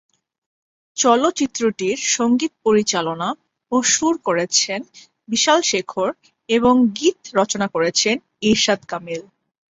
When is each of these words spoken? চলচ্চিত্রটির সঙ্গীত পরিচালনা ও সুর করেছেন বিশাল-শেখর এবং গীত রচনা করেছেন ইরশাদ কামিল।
চলচ্চিত্রটির 0.97 1.97
সঙ্গীত 2.15 2.53
পরিচালনা 2.65 3.29
ও 3.71 3.87
সুর 3.91 4.15
করেছেন 4.27 4.79
বিশাল-শেখর 5.29 6.09
এবং 6.49 6.73
গীত 6.97 7.19
রচনা 7.39 7.67
করেছেন 7.67 8.15
ইরশাদ 8.49 8.79
কামিল। 8.87 9.21